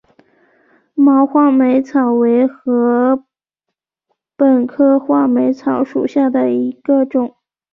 [0.95, 3.23] 毛画眉草为禾
[4.35, 7.35] 本科画眉草属下的一个种。